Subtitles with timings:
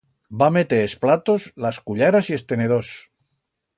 [0.41, 2.91] Va meter es platos, las cullaras y es tenedors.